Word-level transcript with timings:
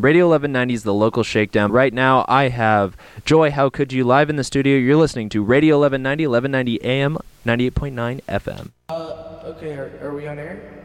Radio 0.00 0.26
1190 0.28 0.74
is 0.74 0.82
the 0.84 0.94
local 0.94 1.24
shakedown. 1.24 1.72
Right 1.72 1.92
now, 1.92 2.24
I 2.28 2.50
have 2.50 2.96
Joy 3.24 3.50
How 3.50 3.68
Could 3.68 3.92
You 3.92 4.04
live 4.04 4.30
in 4.30 4.36
the 4.36 4.44
studio. 4.44 4.76
You're 4.76 4.94
listening 4.96 5.28
to 5.30 5.42
Radio 5.42 5.80
1190, 5.80 6.26
1190 6.28 6.84
AM, 6.84 7.18
98.9 7.44 8.22
FM. 8.28 8.70
Uh, 8.90 9.50
okay, 9.50 9.72
are, 9.72 9.98
are 10.00 10.14
we 10.14 10.28
on 10.28 10.38
air? 10.38 10.84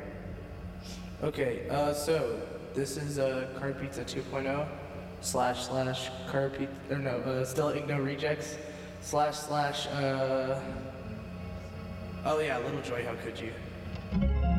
Okay, 1.22 1.68
uh, 1.70 1.94
so 1.94 2.42
this 2.74 2.98
is 2.98 3.20
uh, 3.20 3.50
Car 3.60 3.74
Pizza 3.74 4.02
2.0 4.04 4.68
slash 5.22 5.68
slash 5.68 6.10
Car 6.28 6.50
Pizza, 6.50 6.74
or 6.90 6.98
no, 6.98 7.18
uh, 7.18 7.46
still 7.46 7.68
Igno 7.72 8.04
Rejects 8.04 8.58
slash 9.02 9.36
slash, 9.36 9.86
uh, 9.88 10.60
oh 12.26 12.40
yeah, 12.40 12.58
Little 12.58 12.82
Joy, 12.82 13.06
how 13.06 13.14
could 13.24 13.40
you? 13.40 14.53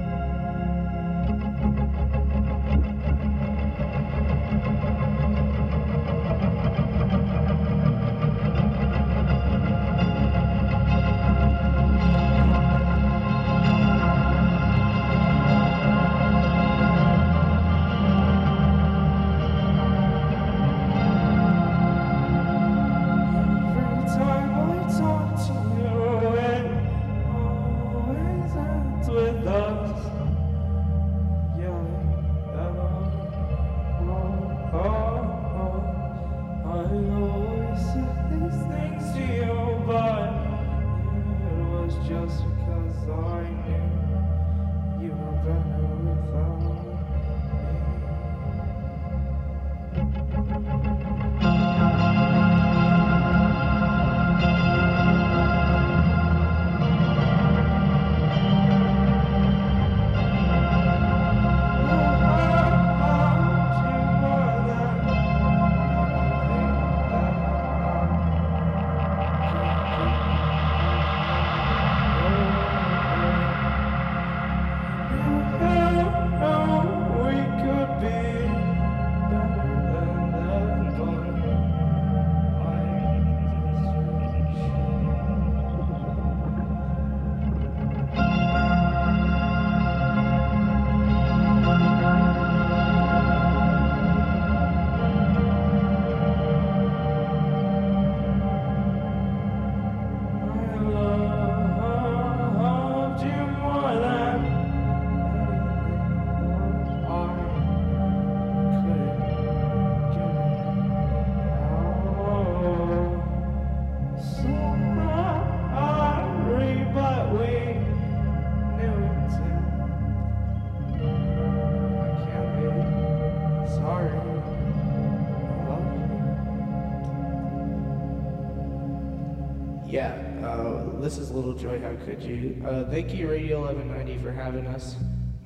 This 131.14 131.28
is 131.28 131.30
Little 131.30 131.52
Joy. 131.52 131.80
How 131.80 131.94
could 132.04 132.20
you? 132.20 132.60
Uh, 132.66 132.91
thank 132.91 133.14
you, 133.14 133.30
Radio 133.30 133.60
1190, 133.60 134.20
for 134.20 134.32
having 134.32 134.66
us. 134.66 134.97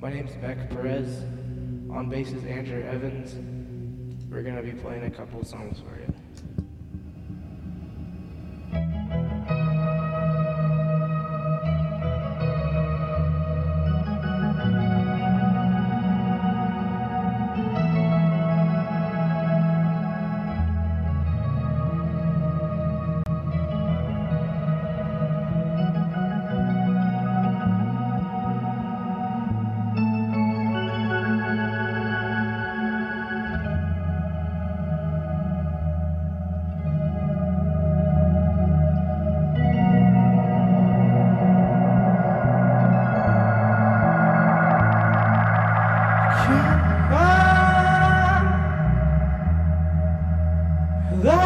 My 0.01 0.11
name's 0.11 0.31
Beck 0.37 0.67
Perez. 0.71 1.19
On 1.91 2.09
bass 2.09 2.31
is 2.31 2.43
Andrew 2.45 2.81
Evans. 2.81 3.35
We're 4.31 4.41
gonna 4.41 4.63
be 4.63 4.71
playing 4.71 5.03
a 5.03 5.11
couple 5.11 5.43
songs 5.43 5.77
for 5.79 5.99
you. 5.99 6.11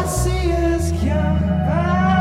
Sea 0.02 0.50
is 0.50 0.90
calm. 1.00 1.40
The 1.40 2.13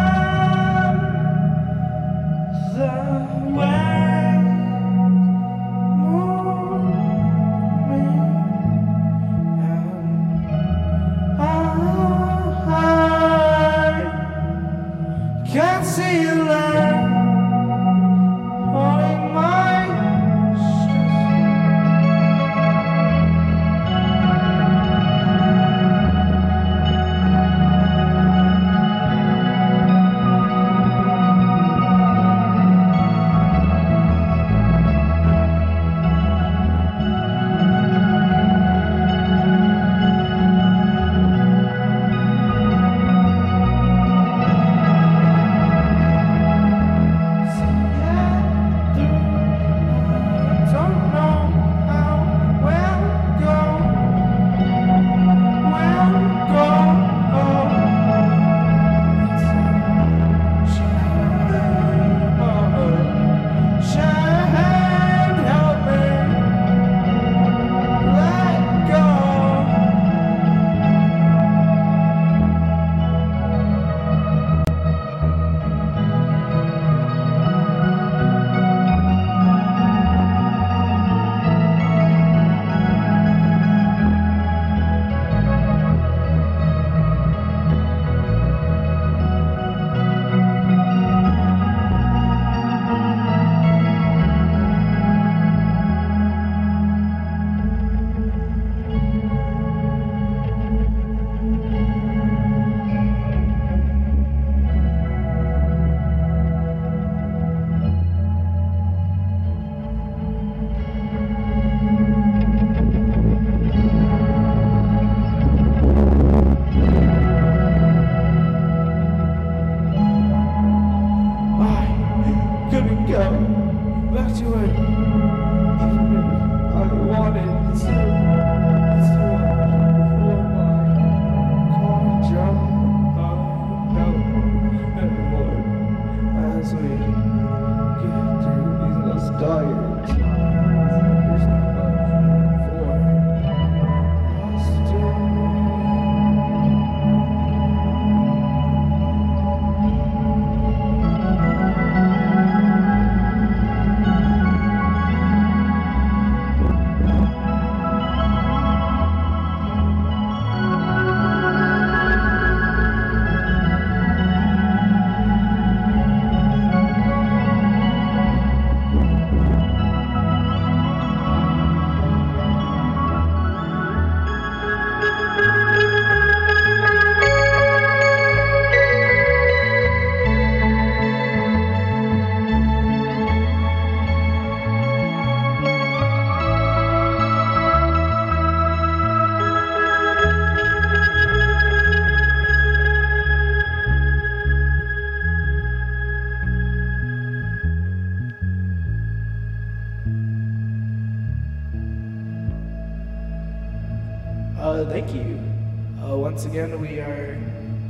again, 206.53 206.79
we 206.79 206.99
are 206.99 207.35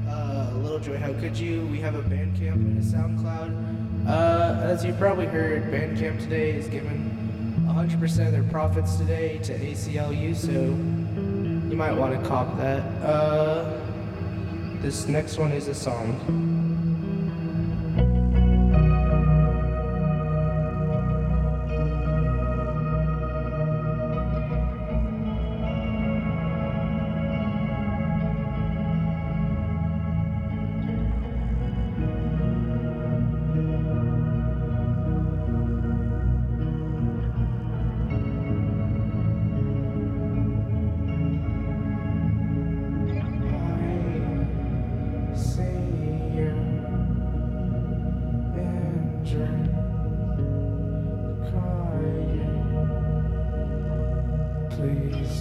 uh, 0.08 0.50
Little 0.54 0.80
Joy. 0.80 0.98
How 0.98 1.12
could 1.20 1.38
you? 1.38 1.66
We 1.68 1.82
have 1.82 1.96
a 1.96 2.02
Bandcamp 2.04 2.54
and 2.54 2.78
a 2.78 2.82
SoundCloud. 2.82 4.08
Uh, 4.08 4.62
as 4.64 4.86
you 4.86 4.94
probably 4.94 5.26
heard, 5.26 5.64
Bandcamp 5.64 6.22
today 6.22 6.52
is 6.52 6.70
giving 6.70 7.12
100% 7.68 8.26
of 8.26 8.32
their 8.32 8.44
profits 8.44 8.96
today 8.96 9.38
to 9.40 9.60
ACLU, 9.60 10.34
so 10.34 10.50
you 10.50 11.76
might 11.76 11.92
want 11.92 12.18
to 12.18 12.26
cop 12.30 12.56
that. 12.56 12.80
Uh, 13.04 13.82
this 14.82 15.10
next 15.10 15.38
one 15.38 15.52
is 15.52 15.68
a 15.68 15.76
song. 15.76 16.53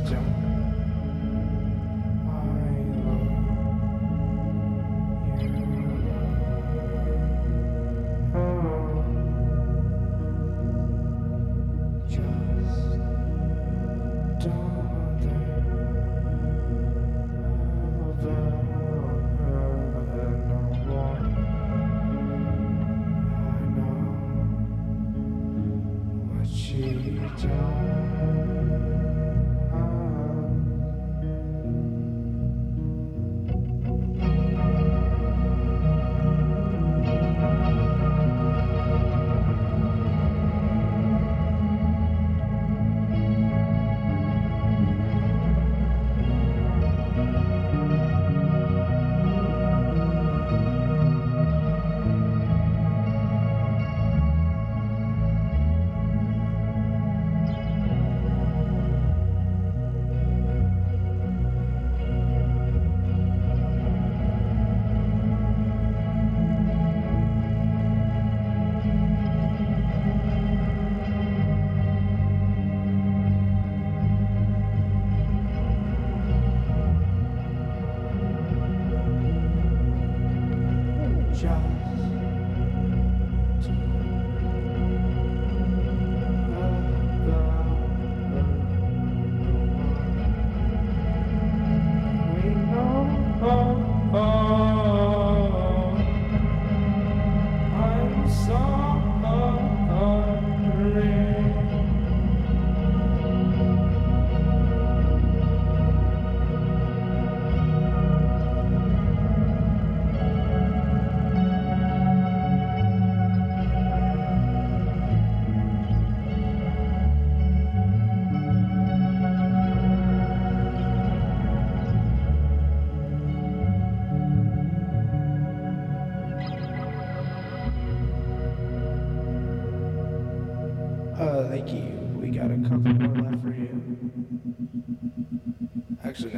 Please 0.01 0.62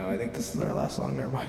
no, 0.05 0.11
I 0.11 0.19
think 0.19 0.35
this 0.35 0.55
is 0.55 0.61
our 0.61 0.73
last 0.73 0.97
song. 0.97 1.17
Never 1.17 1.31
mind. 1.31 1.49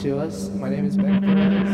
To 0.00 0.18
us. 0.18 0.48
My 0.50 0.70
name 0.70 0.86
is 0.86 0.96
Ben 0.96 1.20
Perez. 1.20 1.68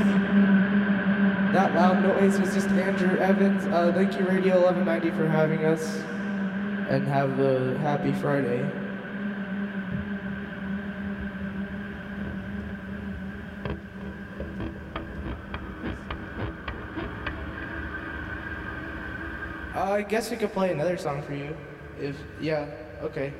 That 1.52 1.76
loud 1.76 2.02
noise 2.02 2.40
was 2.40 2.52
just 2.52 2.66
Andrew 2.70 3.16
Evans. 3.18 3.64
Uh, 3.66 3.92
thank 3.94 4.18
you, 4.18 4.26
Radio 4.26 4.60
1190, 4.64 5.10
for 5.16 5.28
having 5.28 5.64
us. 5.64 6.02
And 6.88 7.06
have 7.06 7.38
a 7.38 7.78
happy 7.78 8.12
Friday. 8.14 8.68
Uh, 19.72 19.92
I 19.92 20.02
guess 20.02 20.32
we 20.32 20.36
could 20.36 20.52
play 20.52 20.72
another 20.72 20.96
song 20.96 21.22
for 21.22 21.34
you. 21.34 21.56
If, 22.00 22.16
yeah, 22.40 22.66
okay. 23.02 23.32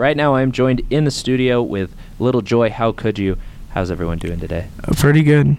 Right 0.00 0.16
now, 0.16 0.34
I'm 0.34 0.50
joined 0.50 0.80
in 0.88 1.04
the 1.04 1.10
studio 1.10 1.60
with 1.60 1.94
Little 2.18 2.40
Joy. 2.40 2.70
How 2.70 2.90
could 2.90 3.18
you? 3.18 3.36
How's 3.68 3.90
everyone 3.90 4.16
doing 4.16 4.40
today? 4.40 4.68
Uh, 4.82 4.94
pretty 4.94 5.22
good. 5.22 5.58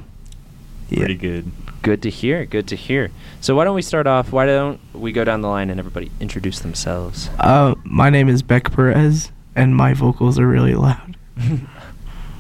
Pretty 0.92 1.14
good. 1.14 1.52
Good 1.84 2.02
to 2.02 2.10
hear. 2.10 2.48
Good 2.48 2.68
to 2.70 2.76
hear. 2.76 3.12
So 3.40 3.54
why 3.54 3.66
don't 3.66 3.76
we 3.76 3.84
start 3.84 4.08
off? 4.08 4.32
Why 4.32 4.48
don't 4.48 4.80
we 4.96 5.12
go 5.12 5.24
down 5.24 5.42
the 5.42 5.48
line 5.48 5.70
and 5.70 5.80
everybody 5.80 6.10
introduce 6.20 6.58
themselves? 6.58 7.30
Uh, 7.38 7.76
my 7.84 8.10
name 8.10 8.28
is 8.28 8.42
Beck 8.42 8.72
Perez, 8.72 9.30
and 9.56 9.76
my 9.76 9.94
vocals 9.94 10.40
are 10.40 10.48
really 10.48 10.74
loud. 10.74 11.18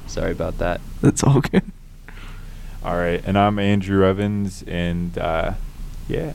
Sorry 0.08 0.32
about 0.32 0.58
that. 0.58 0.82
That's 1.02 1.24
all 1.24 1.42
good. 1.42 1.72
All 2.84 2.96
right, 2.96 3.22
and 3.28 3.38
I'm 3.38 3.60
Andrew 3.60 4.04
Evans, 4.08 4.64
and 4.66 5.16
uh, 5.20 5.54
yeah, 6.08 6.34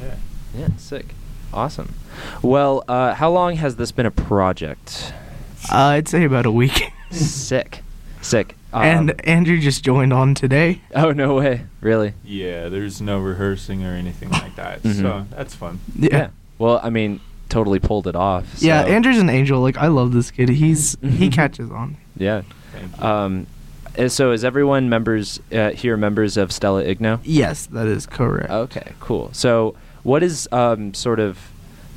yeah. 0.00 0.14
Yeah, 0.56 0.68
sick. 0.76 1.06
Awesome. 1.56 1.94
Well, 2.42 2.84
uh, 2.86 3.14
how 3.14 3.30
long 3.30 3.56
has 3.56 3.76
this 3.76 3.90
been 3.90 4.04
a 4.06 4.10
project? 4.10 5.12
Uh, 5.72 5.76
I'd 5.76 6.06
say 6.08 6.24
about 6.24 6.44
a 6.46 6.50
week. 6.50 6.92
sick. 7.10 7.82
Sick. 8.20 8.54
Um, 8.72 8.82
and 8.82 9.26
Andrew 9.26 9.58
just 9.58 9.82
joined 9.82 10.12
on 10.12 10.34
today. 10.34 10.82
oh 10.94 11.12
no 11.12 11.34
way! 11.36 11.62
Really? 11.80 12.12
Yeah, 12.24 12.68
there's 12.68 13.00
no 13.00 13.18
rehearsing 13.20 13.84
or 13.86 13.92
anything 13.94 14.28
like 14.30 14.54
that, 14.56 14.82
Mhm. 14.82 15.00
so 15.00 15.26
that's 15.30 15.54
fun. 15.54 15.80
Yeah. 15.98 16.28
Well, 16.58 16.78
I 16.82 16.90
mean, 16.90 17.20
totally 17.48 17.78
pulled 17.78 18.06
it 18.06 18.16
off. 18.16 18.44
Yeah, 18.58 18.82
Andrew's 18.84 19.18
an 19.18 19.30
angel. 19.30 19.60
Like 19.62 19.78
I 19.78 19.86
love 19.86 20.12
this 20.12 20.30
kid. 20.30 20.50
He's 20.50 20.96
he 21.00 21.30
catches 21.40 21.70
on. 21.70 21.96
Yeah. 22.18 22.42
Thank 22.72 22.98
you. 22.98 23.02
Um, 23.06 23.46
So 24.08 24.32
is 24.32 24.44
everyone 24.44 24.90
members 24.90 25.40
uh, 25.52 25.70
here 25.70 25.96
members 25.96 26.36
of 26.36 26.52
Stella 26.52 26.84
Igno? 26.84 27.18
Yes, 27.24 27.64
that 27.66 27.86
is 27.86 28.04
correct. 28.04 28.50
Okay, 28.50 28.92
cool. 29.00 29.30
So, 29.32 29.74
what 30.06 30.22
is 30.22 30.48
um, 30.52 30.94
sort 30.94 31.18
of 31.20 31.38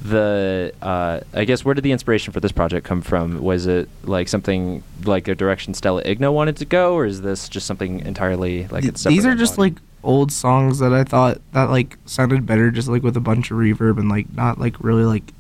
the? 0.02 0.74
Uh, 0.82 1.20
I 1.34 1.46
guess 1.46 1.64
where 1.64 1.74
did 1.76 1.84
the 1.84 1.92
inspiration 1.92 2.34
for 2.34 2.40
this 2.40 2.52
project 2.52 2.86
come 2.86 3.02
from? 3.02 3.42
Was 3.42 3.68
it 3.68 3.90
like 4.04 4.28
something 4.28 4.84
like 5.04 5.28
a 5.28 5.36
direction 5.36 5.74
Stella 5.74 6.04
Igno 6.04 6.34
wanted 6.34 6.58
to 6.58 6.66
go, 6.66 6.94
or 6.96 7.06
is 7.06 7.22
this 7.22 7.50
just 7.50 7.66
something 7.68 8.00
entirely 8.02 8.68
like 8.68 8.82
Th- 8.84 8.94
it's 8.94 9.04
These 9.04 9.26
are 9.26 9.36
just 9.36 9.58
like 9.58 9.76
old 10.04 10.32
songs 10.32 10.80
that 10.80 10.94
I 10.94 11.04
thought 11.04 11.40
that 11.52 11.70
like 11.70 11.98
sounded 12.06 12.46
better 12.46 12.72
just 12.72 12.88
like 12.88 13.04
with 13.04 13.18
a 13.18 13.22
bunch 13.22 13.52
of 13.52 13.58
reverb 13.58 14.00
and 14.00 14.10
like 14.10 14.32
not 14.34 14.58
like 14.58 14.80
really 14.82 15.04
like 15.04 15.34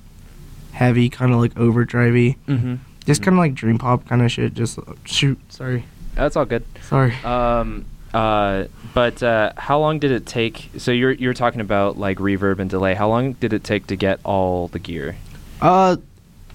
heavy 0.73 1.09
kind 1.09 1.33
of 1.33 1.39
like 1.39 1.53
overdrivey. 1.55 2.35
Mm-hmm. 2.47 2.75
Just 3.05 3.21
Mhm. 3.21 3.25
kind 3.25 3.35
of 3.35 3.39
like 3.39 3.53
dream 3.55 3.77
pop 3.77 4.07
kind 4.07 4.21
of 4.21 4.31
shit. 4.31 4.53
Just 4.53 4.77
shoot, 5.05 5.39
sorry, 5.51 5.85
That's 6.15 6.35
all 6.35 6.45
good. 6.45 6.63
sorry. 6.81 7.13
Um, 7.23 7.85
uh, 8.13 8.65
but 8.93 9.21
uh, 9.21 9.53
how 9.57 9.79
long 9.79 9.99
did 9.99 10.11
it 10.11 10.25
take? 10.25 10.69
So 10.77 10.91
you're 10.91 11.11
you're 11.11 11.33
talking 11.33 11.61
about 11.61 11.97
like 11.97 12.17
reverb 12.17 12.59
and 12.59 12.69
delay. 12.69 12.95
How 12.95 13.07
long 13.07 13.33
did 13.33 13.53
it 13.53 13.63
take 13.63 13.87
to 13.87 13.95
get 13.95 14.19
all 14.23 14.67
the 14.69 14.79
gear? 14.79 15.15
Uh, 15.61 15.97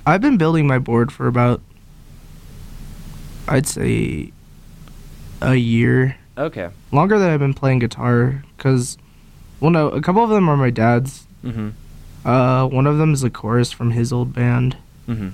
I've 0.07 0.21
been 0.21 0.37
building 0.37 0.67
my 0.67 0.79
board 0.79 1.13
for 1.13 1.27
about, 1.27 1.61
I'd 3.49 3.67
say, 3.67 4.33
a 5.41 5.55
year. 5.55 6.17
Okay. 6.37 6.71
Longer 6.93 7.19
than 7.19 7.31
I've 7.31 7.41
been 7.41 7.55
playing 7.55 7.79
guitar, 7.79 8.43
cause, 8.59 8.99
well, 9.61 9.71
no, 9.71 9.89
a 9.89 10.01
couple 10.01 10.23
of 10.25 10.31
them 10.31 10.49
are 10.49 10.57
my 10.57 10.71
dad's. 10.71 11.27
Mm-hmm. 11.45 11.71
Uh, 12.29 12.67
one 12.67 12.87
of 12.87 12.99
them 12.99 13.13
is 13.13 13.23
a 13.23 13.31
chorus 13.31 13.71
from 13.71 13.91
his 13.93 14.13
old 14.13 14.33
band, 14.33 14.77
Mm-hmm. 15.07 15.29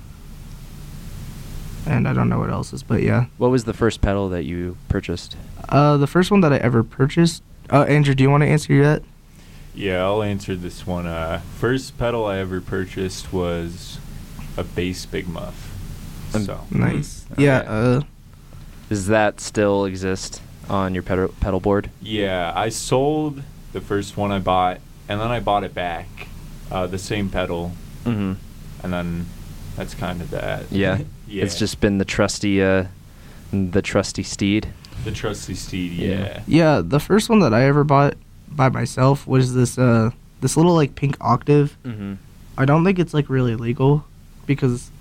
And 1.85 2.07
I 2.07 2.13
don't 2.13 2.29
know 2.29 2.39
what 2.39 2.49
else 2.49 2.73
is, 2.73 2.83
but 2.83 3.01
yeah. 3.03 3.25
What 3.37 3.51
was 3.51 3.63
the 3.65 3.73
first 3.73 4.01
pedal 4.01 4.29
that 4.29 4.43
you 4.43 4.77
purchased? 4.89 5.35
Uh, 5.69 5.97
the 5.97 6.07
first 6.07 6.31
one 6.31 6.41
that 6.41 6.51
I 6.53 6.57
ever 6.57 6.83
purchased. 6.83 7.43
Uh, 7.71 7.83
Andrew, 7.83 8.13
do 8.13 8.23
you 8.23 8.29
want 8.29 8.41
to 8.43 8.47
answer 8.47 8.73
yet? 8.73 9.03
Yeah, 9.73 10.03
I'll 10.03 10.21
answer 10.23 10.55
this 10.55 10.85
one. 10.85 11.07
Uh, 11.07 11.41
first 11.57 11.97
pedal 11.97 12.25
I 12.25 12.37
ever 12.39 12.59
purchased 12.59 13.31
was 13.31 13.99
a 14.57 14.63
bass 14.63 15.05
Big 15.05 15.27
Muff. 15.27 15.69
So 16.31 16.61
Nice. 16.71 17.25
Okay. 17.33 17.43
Yeah. 17.45 17.59
Uh, 17.59 18.01
Does 18.89 19.07
that 19.07 19.39
still 19.39 19.85
exist 19.85 20.41
on 20.69 20.93
your 20.93 21.03
pedal 21.03 21.29
pedal 21.39 21.59
board? 21.59 21.89
yeah, 22.01 22.51
I 22.55 22.69
sold 22.69 23.43
the 23.73 23.81
first 23.81 24.17
one 24.17 24.31
I 24.31 24.39
bought, 24.39 24.79
and 25.07 25.19
then 25.21 25.29
I 25.31 25.39
bought 25.39 25.63
it 25.63 25.73
back, 25.73 26.27
uh, 26.69 26.87
the 26.87 26.97
same 26.99 27.29
pedal, 27.29 27.71
Mm-hmm. 28.05 28.33
and 28.83 28.93
then 28.93 29.25
that's 29.77 29.93
kind 29.93 30.21
of 30.21 30.31
that. 30.31 30.69
Yeah. 30.71 30.99
yeah. 31.31 31.43
It's 31.43 31.57
just 31.57 31.79
been 31.79 31.97
the 31.97 32.05
trusty, 32.05 32.61
uh, 32.61 32.85
the 33.53 33.81
trusty 33.81 34.23
steed. 34.23 34.67
the 35.03 35.11
trusty 35.11 35.55
steed. 35.55 35.93
Yeah. 35.93 36.09
Yeah. 36.09 36.41
yeah. 36.47 36.81
The 36.83 36.99
first 36.99 37.29
one 37.29 37.39
that 37.39 37.53
I 37.53 37.63
ever 37.63 37.83
bought 37.83 38.13
by 38.49 38.69
myself 38.69 39.25
was 39.25 39.53
this 39.53 39.77
uh 39.77 40.11
this 40.41 40.57
little 40.57 40.75
like 40.75 40.95
pink 40.95 41.15
octave. 41.21 41.77
Mm-hmm. 41.85 42.13
I 42.57 42.65
don't 42.65 42.83
think 42.83 42.99
it's 42.99 43.13
like 43.13 43.29
really 43.29 43.55
legal 43.55 44.03
because 44.45 44.91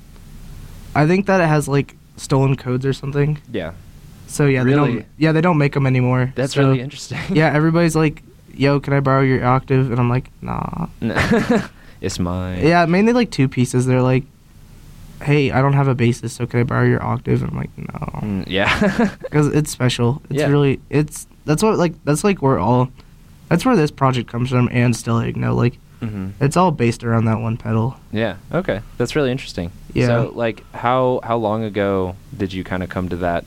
I 0.95 1.07
think 1.07 1.27
that 1.27 1.41
it 1.41 1.47
has 1.49 1.67
like 1.69 1.97
stolen 2.17 2.57
codes 2.57 2.87
or 2.87 2.93
something. 2.93 3.39
Yeah. 3.53 3.73
So 4.27 4.47
yeah, 4.47 4.63
they 4.65 4.71
Really? 4.75 4.93
don't. 4.95 5.07
Yeah, 5.19 5.33
they 5.33 5.41
don't 5.41 5.59
make 5.59 5.73
them 5.75 5.87
anymore. 5.87 6.33
That's 6.37 6.55
So, 6.55 6.63
really 6.63 6.81
interesting. 6.81 7.19
yeah, 7.35 7.53
everybody's 7.55 7.97
like, 7.97 8.23
"Yo, 8.55 8.79
can 8.81 8.93
I 8.95 9.01
borrow 9.01 9.23
your 9.23 9.45
octave?" 9.45 9.91
And 9.91 9.99
I'm 9.99 10.09
like, 10.09 10.31
"Nah." 10.41 10.87
it's 12.01 12.19
mine. 12.19 12.65
Yeah, 12.65 12.87
mainly 12.87 13.13
like 13.13 13.31
two 13.31 13.49
pieces. 13.49 13.87
They're 13.87 14.03
like, 14.03 14.25
"Hey, 15.23 15.51
I 15.51 15.61
don't 15.61 15.73
have 15.75 15.89
a 15.89 15.95
bassist, 15.95 16.31
so 16.31 16.47
can 16.47 16.61
I 16.61 16.63
borrow 16.65 16.85
your 16.87 17.03
octave?" 17.03 17.43
And 17.43 17.51
I'm 17.53 17.57
like, 17.57 17.71
"No," 17.77 18.21
Mm, 18.23 18.45
yeah. 18.47 19.15
because 19.23 19.49
it's 19.49 19.71
special. 19.71 20.23
It's 20.31 20.41
Yeah. 20.41 20.49
really 20.49 20.81
it's 20.91 21.27
that's 21.45 21.63
what 21.63 21.79
like 21.79 21.95
that's 22.05 22.25
like 22.25 22.43
where 22.43 22.59
all 22.59 22.91
that's 23.49 23.65
where 23.65 23.77
this 23.77 23.91
project 23.91 24.31
comes 24.31 24.51
from 24.51 24.69
and 24.73 24.95
Stella 24.95 25.25
Igno. 25.25 25.55
Like 25.57 25.79
mm-hmm. 26.01 26.31
it's 26.41 26.57
all 26.57 26.71
based 26.71 27.05
around 27.05 27.25
that 27.27 27.41
one 27.41 27.57
pedal. 27.57 27.97
Yeah. 28.13 28.37
Okay. 28.53 28.81
That's 28.99 29.17
really 29.17 29.31
interesting. 29.31 29.73
Yeah. 29.93 30.07
So, 30.07 30.33
like, 30.35 30.65
how 30.73 31.21
how 31.25 31.37
long 31.37 31.65
ago 31.65 32.15
did 32.37 32.53
you 32.53 32.63
kind 32.65 32.83
of 32.83 32.89
come 32.89 33.09
to 33.09 33.17
that 33.17 33.45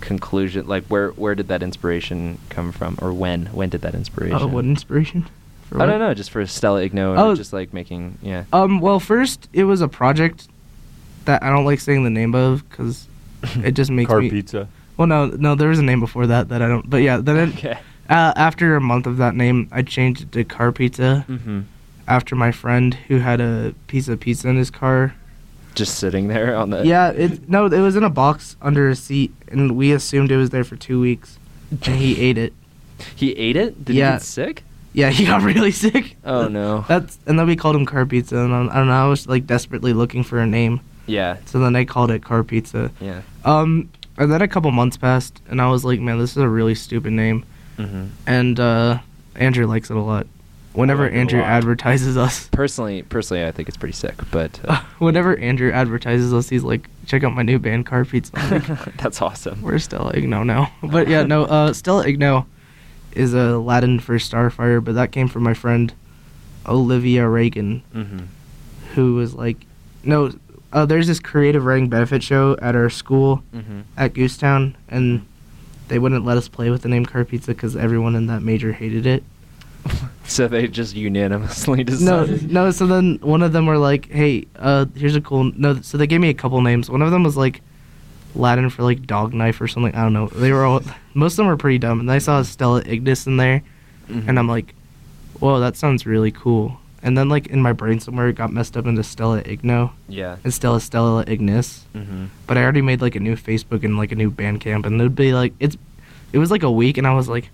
conclusion? 0.00 0.66
Like, 0.66 0.84
where 0.86 1.08
where 1.10 1.34
did 1.34 1.48
that 1.48 1.62
inspiration 1.62 2.38
come 2.48 2.72
from, 2.72 2.98
or 3.02 3.12
when 3.12 3.46
when 3.46 3.68
did 3.70 3.82
that 3.82 3.94
inspiration? 3.94 4.38
Oh, 4.40 4.46
what 4.46 4.64
inspiration? 4.64 5.26
I 5.72 5.86
don't 5.86 6.00
know. 6.00 6.14
Just 6.14 6.30
for 6.32 6.44
Stella 6.46 6.80
Igno, 6.88 7.16
Oh. 7.16 7.34
just 7.36 7.52
like 7.52 7.72
making 7.72 8.18
yeah. 8.22 8.44
Um. 8.52 8.80
Well, 8.80 8.98
first 9.00 9.48
it 9.52 9.64
was 9.64 9.80
a 9.80 9.88
project 9.88 10.48
that 11.30 11.42
I 11.42 11.50
don't 11.50 11.64
like 11.64 11.80
saying 11.80 12.04
the 12.04 12.10
name 12.10 12.34
of 12.34 12.68
because 12.68 13.06
it 13.64 13.72
just 13.72 13.90
makes 13.90 14.08
Car 14.08 14.20
me. 14.20 14.30
pizza. 14.30 14.68
Well, 14.96 15.06
no, 15.06 15.26
no, 15.26 15.54
there 15.54 15.68
was 15.70 15.78
a 15.78 15.82
name 15.82 16.00
before 16.00 16.26
that 16.26 16.48
that 16.50 16.60
I 16.60 16.68
don't. 16.68 16.88
But 16.88 16.98
yeah, 16.98 17.18
then 17.18 17.36
it, 17.48 17.54
okay. 17.56 17.78
uh, 18.08 18.32
after 18.36 18.76
a 18.76 18.80
month 18.80 19.06
of 19.06 19.16
that 19.16 19.34
name, 19.34 19.68
I 19.72 19.82
changed 19.82 20.22
it 20.22 20.32
to 20.32 20.44
Car 20.44 20.72
Pizza 20.72 21.24
Mm-hmm. 21.28 21.60
after 22.06 22.34
my 22.36 22.52
friend 22.52 22.94
who 23.08 23.18
had 23.18 23.40
a 23.40 23.74
piece 23.86 24.08
of 24.08 24.20
pizza 24.20 24.48
in 24.48 24.56
his 24.56 24.70
car. 24.70 25.14
Just 25.74 25.98
sitting 25.98 26.26
there 26.28 26.56
on 26.56 26.70
the. 26.70 26.84
Yeah, 26.84 27.10
it 27.10 27.48
no, 27.48 27.66
it 27.66 27.80
was 27.80 27.96
in 27.96 28.02
a 28.04 28.10
box 28.10 28.56
under 28.60 28.88
a 28.88 28.96
seat, 28.96 29.32
and 29.48 29.76
we 29.76 29.92
assumed 29.92 30.30
it 30.32 30.36
was 30.36 30.50
there 30.50 30.64
for 30.64 30.76
two 30.76 31.00
weeks, 31.00 31.38
and 31.70 31.94
he 31.96 32.20
ate 32.28 32.36
it. 32.36 32.52
He 33.16 33.32
ate 33.32 33.56
it. 33.56 33.82
Did 33.84 33.92
he 33.94 34.00
get 34.00 34.20
sick? 34.22 34.64
Yeah, 34.92 35.08
he 35.10 35.24
got 35.24 35.42
really 35.50 35.70
sick. 35.70 36.16
Oh 36.24 36.48
no. 36.48 36.84
That's 36.88 37.18
and 37.26 37.38
then 37.38 37.46
we 37.46 37.54
called 37.56 37.76
him 37.76 37.86
Car 37.86 38.04
Pizza, 38.04 38.36
and 38.38 38.52
I, 38.52 38.66
I 38.66 38.74
don't 38.78 38.88
know. 38.88 39.04
I 39.04 39.08
was 39.08 39.26
like 39.28 39.46
desperately 39.46 39.92
looking 39.94 40.24
for 40.24 40.40
a 40.40 40.46
name, 40.46 40.80
yeah. 41.06 41.36
so 41.46 41.58
then 41.58 41.74
I 41.76 41.84
called 41.84 42.10
it 42.10 42.22
Car 42.24 42.42
Pizza. 42.44 42.90
Yeah. 43.00 43.22
Um, 43.44 43.90
and 44.18 44.30
then 44.30 44.42
a 44.42 44.48
couple 44.48 44.70
months 44.70 44.96
passed, 44.96 45.40
and 45.48 45.60
I 45.62 45.68
was 45.70 45.84
like, 45.84 46.00
man, 46.00 46.18
this 46.18 46.32
is 46.32 46.36
a 46.36 46.48
really 46.48 46.74
stupid 46.74 47.12
name. 47.12 47.44
Mm-hmm. 47.78 48.04
And 48.26 48.60
uh, 48.60 48.98
Andrew 49.36 49.66
likes 49.66 49.90
it 49.90 49.96
a 49.96 50.00
lot. 50.00 50.26
Whenever 50.72 51.04
like 51.04 51.14
Andrew 51.14 51.40
lot. 51.40 51.48
advertises 51.48 52.16
us, 52.16 52.48
Personally, 52.52 53.02
personally, 53.02 53.44
I 53.44 53.50
think 53.50 53.68
it's 53.68 53.76
pretty 53.76 53.94
sick, 53.94 54.14
but 54.30 54.60
uh, 54.68 54.80
whenever 54.98 55.36
Andrew 55.36 55.72
advertises 55.72 56.32
us, 56.32 56.48
he's 56.48 56.62
like, 56.62 56.88
check 57.06 57.24
out 57.24 57.34
my 57.34 57.42
new 57.42 57.58
band, 57.58 57.86
Car 57.86 58.04
Pizza. 58.04 58.32
Like, 58.36 58.96
that's 58.96 59.20
awesome. 59.20 59.62
We're 59.62 59.78
Stella 59.80 60.12
Igno 60.12 60.44
now. 60.46 60.70
But 60.82 61.08
yeah, 61.08 61.24
no, 61.24 61.44
uh, 61.46 61.72
Stella 61.72 62.04
Igno 62.04 62.46
is 63.12 63.34
a 63.34 63.58
Latin 63.58 63.98
for 63.98 64.16
Starfire, 64.18 64.84
but 64.84 64.94
that 64.94 65.10
came 65.10 65.26
from 65.26 65.42
my 65.42 65.54
friend 65.54 65.92
Olivia 66.66 67.26
Reagan, 67.26 67.82
Mm-hmm. 67.94 68.18
who 68.94 69.14
was 69.16 69.34
like, 69.34 69.56
no, 70.04 70.30
uh, 70.72 70.86
there's 70.86 71.06
this 71.06 71.20
creative 71.20 71.64
writing 71.64 71.88
benefit 71.88 72.22
show 72.22 72.56
at 72.62 72.74
our 72.76 72.90
school 72.90 73.42
Mm-hmm. 73.54 73.80
at 73.96 74.12
Goosetown, 74.14 74.74
and 74.88 75.26
they 75.88 75.98
wouldn't 75.98 76.24
let 76.24 76.36
us 76.36 76.48
play 76.48 76.70
with 76.70 76.82
the 76.82 76.88
name 76.88 77.04
Car 77.04 77.24
Pizza 77.24 77.48
because 77.52 77.74
everyone 77.76 78.14
in 78.14 78.26
that 78.28 78.42
major 78.42 78.72
hated 78.72 79.06
it. 79.06 79.22
So 80.30 80.46
they 80.46 80.68
just 80.68 80.94
unanimously 80.94 81.82
decided. 81.82 82.52
no. 82.52 82.66
no. 82.66 82.70
So 82.70 82.86
then 82.86 83.18
one 83.20 83.42
of 83.42 83.52
them 83.52 83.66
were 83.66 83.78
like, 83.78 84.08
"Hey, 84.12 84.46
uh, 84.56 84.86
here's 84.94 85.16
a 85.16 85.20
cool." 85.20 85.50
No, 85.56 85.80
so 85.80 85.98
they 85.98 86.06
gave 86.06 86.20
me 86.20 86.28
a 86.28 86.34
couple 86.34 86.60
names. 86.60 86.88
One 86.88 87.02
of 87.02 87.10
them 87.10 87.24
was 87.24 87.36
like 87.36 87.62
Latin 88.36 88.70
for 88.70 88.84
like 88.84 89.08
dog 89.08 89.34
knife 89.34 89.60
or 89.60 89.66
something. 89.66 89.92
I 89.92 90.02
don't 90.04 90.12
know. 90.12 90.28
They 90.28 90.52
were 90.52 90.64
all 90.64 90.82
most 91.14 91.32
of 91.32 91.36
them 91.38 91.46
were 91.48 91.56
pretty 91.56 91.78
dumb. 91.78 91.98
And 91.98 92.12
I 92.12 92.18
saw 92.18 92.42
Stella 92.42 92.80
Ignis 92.86 93.26
in 93.26 93.38
there, 93.38 93.64
Mhm. 94.08 94.28
and 94.28 94.38
I'm 94.38 94.46
like, 94.46 94.72
"Whoa, 95.40 95.58
that 95.58 95.76
sounds 95.76 96.06
really 96.06 96.30
cool." 96.30 96.78
And 97.02 97.16
then 97.16 97.28
like 97.28 97.46
in 97.46 97.62
my 97.62 97.72
brain 97.72 97.98
somewhere 98.00 98.28
it 98.28 98.34
got 98.34 98.52
messed 98.52 98.76
up 98.76 98.86
into 98.86 99.02
Stella 99.02 99.42
Igno 99.42 99.92
yeah. 100.08 100.36
instead 100.44 100.70
of 100.70 100.82
Stella 100.82 101.24
Ignis. 101.26 101.84
Mm-hmm. 101.94 102.26
But 102.46 102.58
I 102.58 102.62
already 102.62 102.82
made 102.82 103.00
like 103.00 103.14
a 103.14 103.20
new 103.20 103.36
Facebook 103.36 103.84
and 103.84 103.96
like 103.96 104.12
a 104.12 104.16
new 104.16 104.30
Bandcamp, 104.30 104.84
and 104.86 105.00
it'd 105.00 105.14
be 105.14 105.32
like 105.32 105.54
it's. 105.60 105.76
It 106.32 106.38
was 106.38 106.50
like 106.50 106.62
a 106.62 106.70
week, 106.70 106.96
and 106.96 107.06
I 107.06 107.14
was 107.14 107.28
like, 107.28 107.50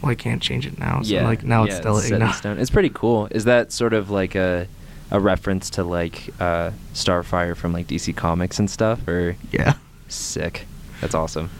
"Well, 0.00 0.10
I 0.10 0.14
can't 0.14 0.40
change 0.40 0.66
it 0.66 0.78
now." 0.78 1.02
So 1.02 1.14
yeah. 1.14 1.24
like 1.24 1.42
now 1.42 1.64
it's 1.64 1.74
yeah, 1.74 1.80
Stella 1.80 2.00
set 2.00 2.22
in 2.22 2.26
Igno. 2.28 2.34
stone. 2.34 2.58
It's 2.58 2.70
pretty 2.70 2.90
cool. 2.90 3.26
Is 3.30 3.44
that 3.44 3.72
sort 3.72 3.92
of 3.92 4.10
like 4.10 4.34
a 4.34 4.66
a 5.10 5.20
reference 5.20 5.70
to 5.70 5.84
like 5.84 6.30
uh, 6.40 6.70
Starfire 6.94 7.56
from 7.56 7.72
like 7.72 7.86
DC 7.86 8.14
Comics 8.16 8.58
and 8.58 8.70
stuff, 8.70 9.06
or 9.08 9.36
Yeah. 9.52 9.74
sick? 10.08 10.66
That's 11.00 11.14
awesome. 11.14 11.50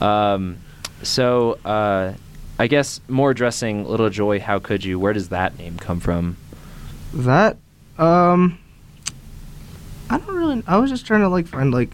Um, 0.00 0.58
so 1.02 1.58
uh, 1.64 2.14
I 2.58 2.66
guess 2.66 3.00
more 3.08 3.30
addressing 3.30 3.86
Little 3.86 4.10
Joy. 4.10 4.40
How 4.40 4.58
could 4.58 4.84
you? 4.84 4.98
Where 4.98 5.12
does 5.12 5.28
that 5.28 5.58
name 5.58 5.76
come 5.78 6.00
from? 6.00 6.36
That 7.14 7.56
um 7.98 8.58
I 10.10 10.18
don't 10.18 10.34
really 10.36 10.62
I 10.66 10.76
was 10.78 10.90
just 10.90 11.06
trying 11.06 11.20
to 11.20 11.28
like 11.28 11.46
find 11.46 11.72
like 11.72 11.90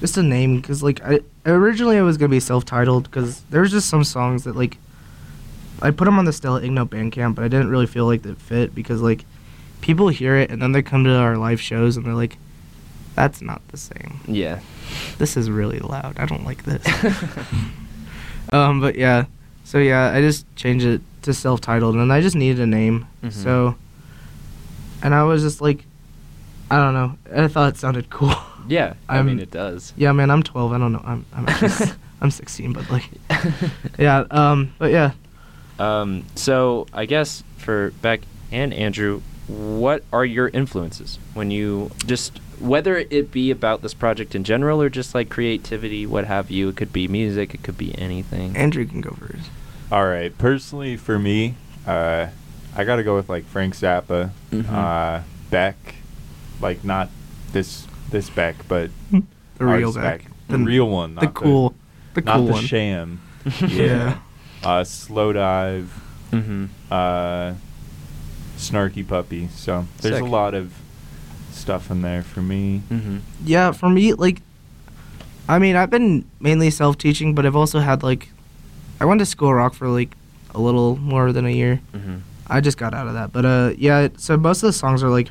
just 0.00 0.16
a 0.16 0.22
name 0.22 0.60
cuz 0.62 0.82
like 0.82 1.00
I 1.04 1.20
originally 1.46 1.96
I 1.98 2.02
was 2.02 2.16
going 2.16 2.30
to 2.30 2.34
be 2.34 2.40
self-titled 2.40 3.10
cuz 3.10 3.42
there's 3.50 3.70
just 3.70 3.88
some 3.88 4.04
songs 4.04 4.44
that 4.44 4.56
like 4.56 4.78
I 5.82 5.90
put 5.90 6.06
them 6.06 6.18
on 6.18 6.24
the 6.24 6.32
Stella 6.32 6.60
Igno 6.62 6.88
Bandcamp 6.88 7.34
but 7.34 7.44
I 7.44 7.48
didn't 7.48 7.68
really 7.68 7.86
feel 7.86 8.06
like 8.06 8.24
it 8.24 8.38
fit 8.40 8.74
because 8.74 9.00
like 9.02 9.24
people 9.80 10.08
hear 10.08 10.36
it 10.36 10.50
and 10.50 10.60
then 10.62 10.72
they 10.72 10.82
come 10.82 11.04
to 11.04 11.14
our 11.14 11.36
live 11.36 11.60
shows 11.60 11.96
and 11.96 12.04
they're 12.06 12.14
like 12.14 12.38
that's 13.14 13.40
not 13.40 13.62
the 13.68 13.78
same. 13.78 14.20
Yeah. 14.26 14.58
This 15.18 15.36
is 15.38 15.50
really 15.50 15.78
loud. 15.78 16.18
I 16.18 16.26
don't 16.26 16.44
like 16.44 16.64
this. 16.64 16.84
um 18.52 18.80
but 18.80 18.96
yeah. 18.96 19.24
So 19.64 19.78
yeah, 19.78 20.12
I 20.12 20.20
just 20.20 20.46
changed 20.56 20.86
it 20.86 21.00
to 21.22 21.34
self-titled 21.34 21.96
and 21.96 22.12
I 22.12 22.20
just 22.20 22.36
needed 22.36 22.60
a 22.60 22.66
name. 22.66 23.06
Mhm. 23.24 23.32
So 23.32 23.74
and 25.02 25.14
I 25.14 25.22
was 25.24 25.42
just 25.42 25.60
like, 25.60 25.84
I 26.70 26.76
don't 26.76 26.94
know. 26.94 27.16
I 27.34 27.48
thought 27.48 27.74
it 27.74 27.78
sounded 27.78 28.10
cool. 28.10 28.34
Yeah. 28.68 28.94
I 29.08 29.18
I'm- 29.18 29.26
mean, 29.26 29.38
it 29.38 29.52
does. 29.52 29.92
yeah, 29.96 30.10
man, 30.10 30.28
I'm 30.28 30.42
12. 30.42 30.72
I 30.72 30.78
don't 30.78 30.90
know. 30.92 31.00
I'm, 31.04 31.24
I'm 31.32 31.48
actually, 31.48 31.88
I'm 32.20 32.32
16, 32.32 32.72
but 32.72 32.90
like, 32.90 33.08
yeah. 33.96 34.24
Um, 34.28 34.72
but 34.78 34.90
yeah, 34.90 35.12
Um, 35.78 36.24
so 36.34 36.88
I 36.92 37.06
guess 37.06 37.44
for 37.58 37.92
Beck 38.02 38.22
and 38.50 38.74
Andrew, 38.74 39.22
what 39.46 40.02
are 40.12 40.24
your 40.24 40.48
influences 40.48 41.20
when 41.34 41.52
you 41.52 41.92
just 42.06 42.40
whether 42.58 42.96
it 42.96 43.30
be 43.30 43.52
about 43.52 43.82
this 43.82 43.94
project 43.94 44.34
in 44.34 44.42
general 44.42 44.82
or 44.82 44.88
just 44.88 45.14
like 45.14 45.28
creativity, 45.28 46.04
what 46.04 46.24
have 46.24 46.50
you? 46.50 46.68
It 46.70 46.76
could 46.76 46.92
be 46.92 47.06
music, 47.06 47.54
it 47.54 47.62
could 47.62 47.78
be 47.78 47.96
anything. 47.96 48.56
Andrew 48.56 48.84
can 48.84 49.00
go 49.00 49.10
first. 49.10 49.48
All 49.92 50.06
right. 50.06 50.36
Personally, 50.36 50.96
for 50.96 51.20
me, 51.20 51.54
uh, 51.86 52.28
I 52.76 52.84
got 52.84 52.96
to 52.96 53.02
go 53.02 53.16
with 53.16 53.28
like 53.28 53.44
Frank 53.46 53.74
Zappa, 53.74 54.30
Mhm. 54.52 54.70
uh, 54.70 55.22
Beck, 55.50 55.76
like 56.60 56.84
not 56.84 57.08
this 57.52 57.86
this 58.10 58.28
Beck, 58.30 58.56
but 58.68 58.90
The 59.58 59.64
real 59.64 59.92
Beck, 59.92 60.22
back. 60.24 60.30
the, 60.48 60.58
real 60.58 60.88
one, 60.88 61.14
not 61.14 61.20
The 61.22 61.28
cool. 61.28 61.74
The, 62.14 62.20
not 62.20 62.36
cool 62.36 62.46
the 62.46 62.52
one. 62.52 62.64
sham. 62.64 63.20
Yeah. 63.66 64.18
Uh, 64.62 64.82
Slowdive, 64.82 65.86
mm-hmm. 66.32 66.66
uh, 66.90 67.54
snarky 68.58 69.06
puppy. 69.06 69.48
So 69.54 69.86
there's 70.00 70.16
Sick. 70.16 70.22
a 70.22 70.26
lot 70.26 70.54
of 70.54 70.74
stuff 71.52 71.90
in 71.90 72.02
there 72.02 72.22
for 72.22 72.40
me. 72.42 72.82
Mm-hmm. 72.90 73.18
Yeah, 73.44 73.72
for 73.72 73.88
me, 73.88 74.12
like, 74.14 74.42
I 75.48 75.58
mean, 75.58 75.76
I've 75.76 75.90
been 75.90 76.24
mainly 76.40 76.70
self-teaching, 76.70 77.34
but 77.34 77.46
I've 77.46 77.54
also 77.56 77.78
had 77.80 78.02
like, 78.02 78.30
I 79.00 79.04
went 79.04 79.20
to 79.20 79.26
school 79.26 79.54
rock 79.54 79.74
for 79.74 79.88
like 79.88 80.16
a 80.54 80.58
little 80.60 80.96
more 80.96 81.32
than 81.32 81.46
a 81.46 81.50
year. 81.50 81.80
Mm-hmm. 81.94 82.16
I 82.48 82.60
just 82.60 82.78
got 82.78 82.94
out 82.94 83.06
of 83.08 83.14
that, 83.14 83.32
but 83.32 83.44
uh, 83.44 83.72
yeah. 83.76 84.08
So 84.16 84.36
most 84.36 84.62
of 84.62 84.68
the 84.68 84.72
songs 84.72 85.02
are 85.02 85.08
like 85.08 85.28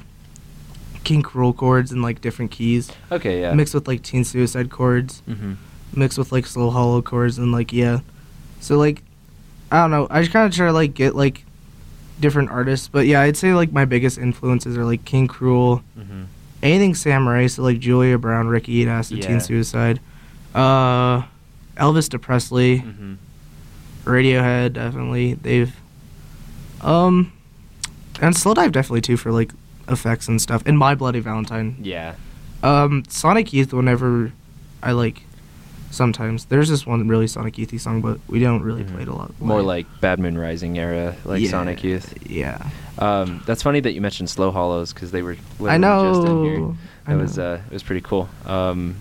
King 1.03 1.23
Krule 1.23 1.55
chords 1.55 1.91
and 1.91 2.01
like 2.01 2.19
different 2.21 2.51
keys, 2.51 2.91
Okay, 3.11 3.41
yeah. 3.41 3.53
mixed 3.53 3.73
with 3.73 3.87
like 3.87 4.01
Teen 4.03 4.23
Suicide 4.23 4.69
chords, 4.69 5.21
mm-hmm. 5.27 5.53
mixed 5.95 6.17
with 6.17 6.31
like 6.31 6.45
Slow 6.45 6.69
Hollow 6.71 7.01
chords, 7.01 7.37
and 7.37 7.51
like 7.51 7.71
yeah. 7.71 7.99
So 8.59 8.77
like, 8.77 9.03
I 9.71 9.81
don't 9.81 9.91
know. 9.91 10.07
I 10.09 10.21
just 10.21 10.33
kind 10.33 10.45
of 10.47 10.55
try 10.55 10.65
to 10.67 10.73
like 10.73 10.93
get 10.93 11.15
like 11.15 11.45
different 12.19 12.49
artists, 12.49 12.87
but 12.87 13.05
yeah, 13.07 13.21
I'd 13.21 13.37
say 13.37 13.53
like 13.53 13.71
my 13.71 13.85
biggest 13.85 14.17
influences 14.17 14.77
are 14.77 14.85
like 14.85 15.05
King 15.05 15.27
Krule, 15.27 15.83
Mm-hmm. 15.97 16.23
anything 16.63 16.95
samurai, 16.95 17.47
so 17.47 17.61
like 17.63 17.79
Julia 17.79 18.17
Brown, 18.17 18.47
Ricky 18.47 18.87
Acid, 18.87 19.19
Yeah. 19.19 19.27
Teen 19.27 19.39
Suicide, 19.41 19.99
uh, 20.53 21.21
Elvis 21.77 22.09
Depressedly, 22.09 22.81
Mm-hmm. 22.81 23.13
Radiohead, 24.05 24.73
definitely. 24.73 25.33
They've, 25.33 25.75
um, 26.85 27.31
and 28.21 28.33
Slowdive 28.35 28.71
definitely 28.71 29.01
too 29.01 29.17
for 29.17 29.31
like 29.31 29.51
effects 29.89 30.27
and 30.27 30.41
stuff. 30.41 30.63
And 30.65 30.77
My 30.77 30.95
Bloody 30.95 31.19
Valentine. 31.19 31.75
Yeah. 31.81 32.15
Um, 32.63 33.03
Sonic 33.09 33.51
Youth. 33.53 33.73
Whenever 33.73 34.31
I 34.81 34.93
like, 34.93 35.23
sometimes 35.91 36.45
there's 36.45 36.69
this 36.69 36.85
one 36.85 37.07
really 37.07 37.27
Sonic 37.27 37.55
Youthy 37.55 37.79
song, 37.79 38.01
but 38.01 38.19
we 38.27 38.39
don't 38.39 38.61
really 38.63 38.83
Mhm. 38.83 38.93
play 38.93 39.01
it 39.03 39.07
a 39.07 39.13
lot. 39.13 39.31
More 39.39 39.61
like 39.61 39.85
Bad 40.01 40.19
Moon 40.19 40.37
Rising 40.37 40.77
era, 40.79 41.15
like 41.25 41.41
Yeah, 41.41 41.49
Sonic 41.49 41.83
Youth. 41.83 42.13
Yeah. 42.29 42.57
Um, 42.97 43.41
that's 43.45 43.61
funny 43.61 43.81
that 43.81 43.91
you 43.93 44.01
mentioned 44.01 44.29
Slow 44.29 44.51
Hollows 44.51 44.93
because 44.93 45.11
they 45.11 45.21
were 45.21 45.35
I 45.59 45.77
literally 45.77 46.09
just 46.13 46.27
in 46.27 46.43
here. 46.43 46.59
know. 46.59 46.77
I 47.07 47.13
It 47.13 47.17
was 47.17 47.37
know. 47.37 47.53
uh, 47.53 47.59
it 47.67 47.73
was 47.73 47.83
pretty 47.83 48.01
cool. 48.01 48.29
Um, 48.45 48.95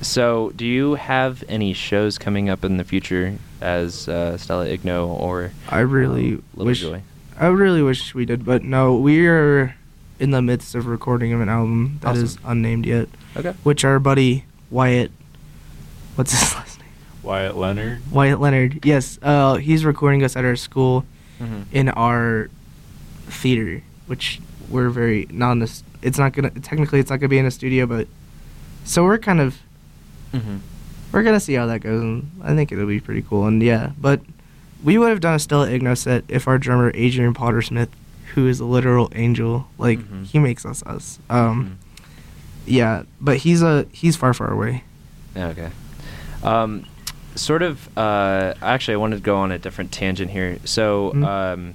so, 0.00 0.52
do 0.56 0.64
you 0.66 0.94
have 0.94 1.42
any 1.48 1.72
shows 1.72 2.18
coming 2.18 2.48
up 2.48 2.64
in 2.64 2.76
the 2.76 2.84
future 2.84 3.34
as 3.60 4.08
uh, 4.08 4.36
Stella 4.36 4.66
Igno 4.66 5.08
or 5.08 5.50
I 5.68 5.80
really 5.80 6.34
um, 6.34 6.42
Little 6.54 6.66
wish. 6.66 6.80
Joy? 6.82 7.02
I 7.38 7.46
really 7.48 7.82
wish 7.82 8.14
we 8.14 8.24
did, 8.24 8.44
but 8.44 8.62
no, 8.64 8.94
we 8.96 9.26
are 9.26 9.74
in 10.18 10.30
the 10.32 10.42
midst 10.42 10.74
of 10.74 10.86
recording 10.86 11.32
of 11.32 11.40
an 11.40 11.48
album 11.48 11.98
that 12.02 12.16
is 12.16 12.36
Awesome. 12.38 12.50
unnamed 12.50 12.86
yet, 12.86 13.08
Okay. 13.36 13.54
which 13.62 13.84
our 13.84 13.98
buddy 14.00 14.44
Wyatt, 14.70 15.12
what's 16.16 16.32
his 16.32 16.54
last 16.54 16.80
name? 16.80 16.88
Wyatt 17.22 17.56
Leonard. 17.56 18.00
Wyatt 18.10 18.40
Leonard. 18.40 18.84
Yes, 18.84 19.18
uh, 19.22 19.54
he's 19.56 19.84
recording 19.84 20.22
us 20.24 20.36
at 20.36 20.44
our 20.44 20.56
school 20.56 21.04
Mm-hmm. 21.40 21.62
in 21.70 21.88
our 21.90 22.50
theater, 23.28 23.80
which 24.08 24.40
we're 24.68 24.88
very 24.90 25.28
not 25.30 25.52
in 25.52 25.60
this. 25.60 25.84
It's 26.02 26.18
not 26.18 26.32
gonna 26.32 26.50
technically 26.50 26.98
it's 26.98 27.10
not 27.10 27.20
gonna 27.20 27.28
be 27.28 27.38
in 27.38 27.46
a 27.46 27.50
studio, 27.52 27.86
but 27.86 28.08
so 28.84 29.04
we're 29.04 29.18
kind 29.18 29.40
of 29.40 29.56
Mm-hmm. 30.32 30.56
we're 31.12 31.22
gonna 31.22 31.38
see 31.38 31.54
how 31.54 31.66
that 31.66 31.78
goes, 31.78 32.02
and 32.02 32.28
I 32.42 32.56
think 32.56 32.72
it'll 32.72 32.86
be 32.88 32.98
pretty 32.98 33.22
cool. 33.22 33.46
And 33.46 33.62
yeah, 33.62 33.92
but 34.00 34.20
we 34.82 34.98
would 34.98 35.10
have 35.10 35.20
done 35.20 35.34
a 35.34 35.38
Stella 35.38 35.68
Igno 35.68 35.96
set 35.96 36.24
if 36.28 36.46
our 36.48 36.58
drummer 36.58 36.90
Adrian 36.94 37.34
Potter 37.34 37.62
Smith, 37.62 37.88
who 38.34 38.46
is 38.46 38.60
a 38.60 38.64
literal 38.64 39.10
angel, 39.14 39.68
like 39.78 39.98
Mhm. 39.98 40.26
he 40.26 40.38
makes 40.38 40.64
us 40.64 40.82
us. 40.84 41.18
Um, 41.30 41.78
yeah, 42.66 43.02
but 43.20 43.38
he's 43.38 43.62
a 43.62 43.86
he's 43.92 44.16
far 44.16 44.34
far 44.34 44.52
away. 44.52 44.84
Okay. 45.36 45.70
Um, 46.42 46.84
sort 47.34 47.62
of. 47.62 47.88
Uh, 47.96 48.54
actually, 48.62 48.94
I 48.94 48.98
wanted 48.98 49.16
to 49.16 49.22
go 49.22 49.36
on 49.36 49.50
a 49.52 49.58
different 49.58 49.90
tangent 49.92 50.30
here. 50.30 50.58
So, 50.64 51.12
Mhm. 51.14 51.24
um, 51.26 51.74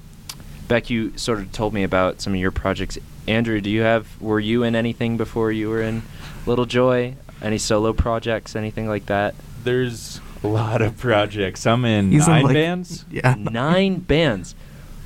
Beck, 0.68 0.88
you 0.88 1.12
sort 1.16 1.40
of 1.40 1.52
told 1.52 1.74
me 1.74 1.82
about 1.82 2.22
some 2.22 2.32
of 2.32 2.40
your 2.40 2.50
projects. 2.50 2.96
Andrew, 3.28 3.60
do 3.60 3.68
you 3.68 3.82
have? 3.82 4.06
Were 4.20 4.40
you 4.40 4.62
in 4.62 4.74
anything 4.74 5.16
before 5.18 5.52
you 5.52 5.68
were 5.68 5.82
in 5.82 6.02
Little 6.46 6.64
Joy? 6.66 7.14
Any 7.42 7.58
solo 7.58 7.92
projects? 7.92 8.56
Anything 8.56 8.88
like 8.88 9.06
that? 9.06 9.34
There's 9.64 10.20
a 10.44 10.48
lot 10.48 10.82
of 10.82 10.96
projects. 10.98 11.66
I'm 11.66 11.84
in 11.84 12.12
He's 12.12 12.26
in, 12.26 12.32
nine 12.32 12.44
like- 12.44 12.54
bands. 12.54 13.04
Yeah, 13.10 13.34
Nine 13.38 14.00
bands. 14.00 14.54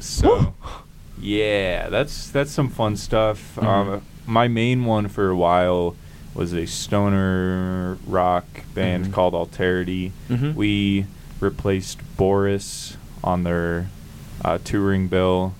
So, 0.00 0.54
yeah, 1.20 1.88
that's 1.88 2.28
that's 2.30 2.50
some 2.50 2.68
fun 2.68 2.96
stuff. 2.96 3.54
Mhm. 3.56 3.64
Um, 3.64 4.02
my 4.26 4.46
main 4.48 4.84
one 4.84 5.08
for 5.08 5.30
a 5.30 5.36
while 5.36 5.96
was 6.34 6.52
a 6.52 6.66
stoner 6.66 7.98
rock 8.06 8.44
band 8.74 9.06
Mhm. 9.06 9.12
called 9.12 9.34
Alterity. 9.34 10.12
Mhm. 10.28 10.54
We 10.54 11.06
replaced 11.40 11.98
Boris 12.16 12.96
on 13.24 13.42
their 13.44 13.88
uh, 14.44 14.58
touring 14.62 15.08
bill. 15.08 15.54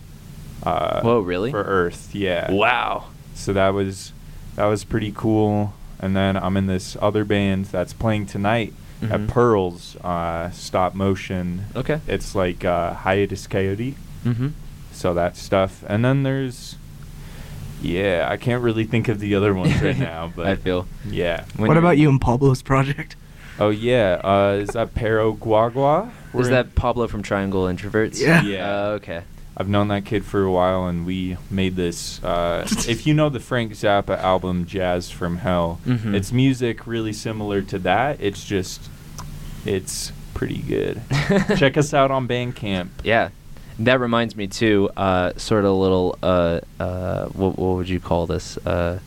Uh, 0.63 1.01
Whoa, 1.01 1.19
really? 1.21 1.51
For 1.51 1.63
Earth, 1.63 2.11
yeah. 2.13 2.51
Wow. 2.53 3.05
So 3.35 3.53
that 3.53 3.71
was 3.75 4.13
that 4.57 4.67
was 4.67 4.85
pretty 4.85 5.13
cool. 5.15 5.73
And 6.01 6.15
then 6.15 6.37
I'm 6.37 6.57
in 6.57 6.67
this 6.67 6.97
other 7.03 7.25
band 7.25 7.67
that's 7.67 7.93
playing 7.93 8.27
tonight 8.27 8.73
Mhm. 9.03 9.11
at 9.13 9.27
Pearls, 9.29 9.97
uh, 10.03 10.51
stop 10.51 10.95
motion. 10.95 11.65
Okay. 11.77 12.01
It's 12.09 12.35
like 12.35 12.65
uh, 12.65 12.95
Hiatus 12.95 13.47
Kaiyote 13.47 13.95
Mm-hmm. 14.25 14.49
so 14.93 15.15
that 15.15 15.37
stuff 15.37 15.85
and 15.89 16.05
then 16.05 16.25
there's 16.25 16.75
yeah 17.81 18.27
i 18.29 18.37
can't 18.37 18.63
really 18.65 18.83
think 18.85 19.07
of 19.09 19.21
the 19.21 19.37
other 19.37 19.55
ones 19.55 19.81
right 19.81 19.97
now 19.97 20.33
but 20.37 20.47
I 20.49 20.57
feel. 20.57 20.87
yeah 21.09 21.45
When 21.57 21.69
what 21.69 21.77
about 21.77 21.99
you 21.99 22.09
and 22.09 22.21
Pablo's 22.21 22.61
project? 22.63 23.15
oh 23.61 23.71
yeah 23.71 24.21
uh 24.25 24.59
is 24.61 24.71
that 24.71 24.95
pero 24.95 25.35
guagua 25.35 26.11
Is 26.35 26.49
that 26.51 26.75
Pablo 26.75 27.07
from 27.07 27.23
Triangle 27.23 27.63
Introverts? 27.65 28.21
Yeah. 28.21 28.43
Yeah. 28.43 28.69
Uh, 28.69 28.89
okay. 28.99 29.23
I've 29.59 29.69
known 29.69 29.89
that 29.89 30.05
kid 30.05 30.25
for 30.25 30.43
a 30.45 30.51
while 30.53 30.87
and 30.87 31.05
we 31.05 31.37
made 31.51 31.75
this 31.77 32.23
uh 32.25 32.67
if 32.89 33.07
you 33.07 33.13
know 33.13 33.29
the 33.29 33.41
frank 33.41 33.73
zappa 33.73 34.17
album 34.19 34.65
jazz 34.65 35.11
from 35.11 35.39
hell 35.39 35.81
Mhm. 35.87 36.15
it's 36.15 36.33
music 36.33 36.87
really 36.87 37.13
similar 37.13 37.61
to 37.63 37.79
that 37.81 38.21
it's 38.21 38.45
just 38.45 38.81
it's 39.67 40.13
pretty 40.35 40.59
good 40.59 41.03
check 41.57 41.77
us 41.77 41.93
out 41.93 42.11
on 42.11 42.27
bandcamp 42.29 42.89
Yeah. 43.03 43.31
That 43.81 44.01
reminds 44.01 44.35
me 44.35 44.49
too, 44.49 44.91
uh, 44.97 45.35
sort 45.37 45.65
of 45.65 45.71
a 45.71 45.75
little, 45.75 46.19
uh, 46.21 46.59
uh, 46.81 47.27
what, 47.27 47.57
what 47.57 47.77
would 47.77 47.89
you 47.89 48.01
call 48.01 48.27
this? 48.27 48.57
Uh, 48.67 48.99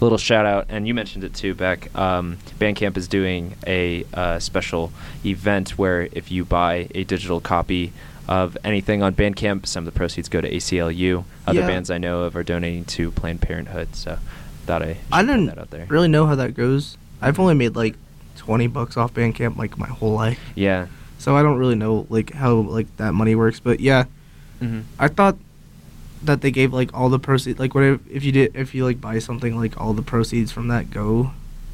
little 0.00 0.18
shout 0.18 0.44
out, 0.44 0.66
and 0.68 0.84
you 0.88 0.94
mentioned 0.94 1.22
it 1.22 1.32
too, 1.32 1.54
Beck. 1.54 1.96
Um, 1.96 2.38
Bandcamp 2.58 2.96
is 2.96 3.06
doing 3.06 3.54
a 3.68 4.04
uh, 4.12 4.40
special 4.40 4.90
event 5.24 5.78
where 5.78 6.08
if 6.10 6.32
you 6.32 6.44
buy 6.44 6.88
a 6.92 7.04
digital 7.04 7.40
copy 7.40 7.92
of 8.28 8.56
anything 8.64 9.02
on 9.02 9.14
Bandcamp, 9.14 9.66
some 9.66 9.86
of 9.86 9.92
the 9.92 9.96
proceeds 9.96 10.28
go 10.28 10.40
to 10.40 10.50
ACLU. 10.50 11.24
Other 11.46 11.60
Yeah. 11.60 11.66
bands 11.66 11.90
I 11.90 11.98
know 11.98 12.22
of 12.22 12.34
are 12.36 12.42
donating 12.42 12.84
to 12.86 13.10
Planned 13.12 13.40
Parenthood, 13.40 13.94
so 13.94 14.18
thought 14.66 14.82
I 14.82 14.96
I 15.12 15.20
put 15.22 15.26
didn't 15.28 15.46
that 15.46 15.58
out 15.58 15.70
there. 15.70 15.86
really 15.88 16.08
know 16.08 16.26
how 16.26 16.34
that 16.34 16.54
goes. 16.54 16.96
I've 17.22 17.38
only 17.38 17.54
made 17.54 17.76
like 17.76 17.94
twenty 18.36 18.66
bucks 18.66 18.96
off 18.96 19.14
Bandcamp 19.14 19.56
like 19.56 19.78
my 19.78 19.86
whole 19.88 20.12
life, 20.14 20.40
Yeah. 20.54 20.86
so 21.18 21.36
I 21.36 21.42
don't 21.42 21.56
really 21.58 21.76
know 21.76 22.06
like 22.10 22.32
how 22.32 22.54
like 22.56 22.88
that 22.96 23.12
money 23.14 23.34
works. 23.34 23.60
But 23.60 23.80
yeah, 23.80 24.04
Mm-hmm. 24.60 24.80
I 24.98 25.08
thought 25.08 25.36
that 26.22 26.40
they 26.40 26.50
gave 26.50 26.72
like 26.72 26.92
all 26.94 27.08
the 27.10 27.18
proceeds 27.18 27.58
like 27.60 27.74
what 27.74 27.84
if, 27.84 28.00
if 28.10 28.24
you 28.24 28.32
did 28.32 28.50
if 28.56 28.74
you 28.74 28.84
like 28.84 29.00
buy 29.00 29.18
something 29.18 29.54
like 29.56 29.78
all 29.80 29.92
the 29.92 30.02
proceeds 30.02 30.50
from 30.50 30.68
that 30.68 30.90
go 30.90 31.30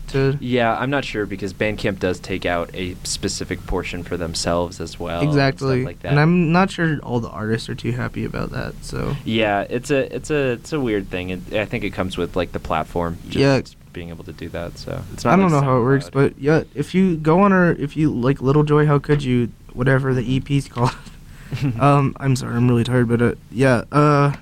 to 0.08 0.36
Yeah, 0.40 0.76
I'm 0.76 0.90
not 0.90 1.04
sure 1.04 1.26
because 1.26 1.52
Bandcamp 1.54 1.98
does 1.98 2.20
take 2.20 2.44
out 2.46 2.70
a 2.74 2.94
specific 3.04 3.66
portion 3.66 4.02
for 4.02 4.16
themselves 4.16 4.80
as 4.80 4.98
well. 5.00 5.20
and 5.20 5.28
exactly 5.28 5.84
like 5.84 6.00
that. 6.00 6.10
and 6.10 6.20
i'm 6.20 6.52
not 6.52 6.70
sure 6.70 6.98
all 7.02 7.20
the 7.20 7.28
artists 7.30 7.68
are 7.68 7.74
too 7.74 7.92
happy 7.92 8.24
about 8.24 8.50
that 8.50 8.74
so 8.82 9.14
Yeah, 9.24 9.66
it's 9.70 9.90
a 9.90 10.14
it's 10.14 10.30
a 10.30 10.52
it's 10.52 10.72
a 10.72 10.80
weird 10.80 11.08
thing. 11.08 11.30
It, 11.30 11.52
I 11.54 11.64
think 11.64 11.84
it 11.84 11.90
comes 11.90 12.16
with 12.16 12.36
like 12.36 12.52
the 12.52 12.60
platform. 12.60 13.18
Just 13.28 13.36
Yeah. 13.36 13.60
being 13.92 14.08
able 14.10 14.24
to 14.24 14.32
do 14.32 14.48
that. 14.50 14.78
So 14.78 15.02
it's 15.12 15.24
not. 15.24 15.34
i 15.34 15.36
don't 15.36 15.50
like 15.52 15.60
know 15.62 15.66
how 15.68 15.76
it 15.78 15.82
works 15.82 16.08
but 16.10 16.38
yeah 16.38 16.62
if 16.74 16.94
you 16.94 17.16
go 17.16 17.40
on 17.40 17.52
or 17.52 17.72
if 17.72 17.96
you 17.96 18.10
like 18.12 18.40
little 18.40 18.64
joy 18.64 18.86
how 18.86 18.98
could 18.98 19.22
you 19.22 19.50
whatever 19.74 20.12
the 20.14 20.36
ep's 20.36 20.68
called 20.68 20.94
um 21.80 22.14
i'm 22.18 22.34
sorry 22.36 22.56
i'm 22.56 22.66
really 22.68 22.84
tired 22.84 23.08
but 23.08 23.20
uh, 23.22 23.34
yeah 23.50 23.84
uh 23.92 24.32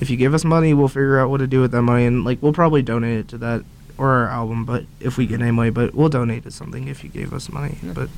if 0.00 0.08
you 0.10 0.16
give 0.16 0.32
us 0.34 0.44
money 0.44 0.72
we'll 0.74 0.88
figure 0.88 1.18
out 1.18 1.28
what 1.30 1.38
to 1.38 1.46
do 1.46 1.60
with 1.60 1.70
that 1.72 1.82
money 1.82 2.04
and 2.06 2.24
like 2.24 2.38
we'll 2.42 2.52
probably 2.52 2.82
donate 2.82 3.18
it 3.18 3.28
to 3.28 3.38
that 3.38 3.62
or 4.00 4.08
our 4.10 4.28
album, 4.28 4.64
but 4.64 4.84
if 4.98 5.16
we 5.18 5.26
get 5.26 5.40
anyway, 5.42 5.70
but 5.70 5.94
we'll 5.94 6.08
donate 6.08 6.42
to 6.44 6.50
something 6.50 6.88
if 6.88 7.04
you 7.04 7.10
gave 7.10 7.32
us 7.34 7.50
money. 7.50 7.78
Yeah. 7.82 7.92
But 7.92 8.08